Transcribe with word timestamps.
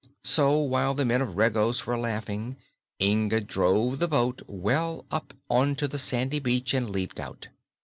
So 0.23 0.57
while 0.57 0.95
the 0.95 1.05
men 1.05 1.21
of 1.21 1.37
Regos 1.37 1.85
were 1.85 1.95
laughing 1.95 2.57
Inga 2.99 3.39
drove 3.41 3.99
the 3.99 4.07
boat 4.07 4.41
we'll 4.47 5.05
up 5.11 5.35
onto 5.47 5.85
the 5.85 5.99
sandy 5.99 6.39
beach 6.39 6.73
and 6.73 6.89
leaped 6.89 7.19
out. 7.19 7.49